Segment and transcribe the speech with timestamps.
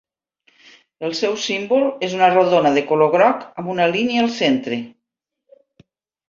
[1.09, 4.81] El seu símbol és una rodona de color groc amb una línia al centre.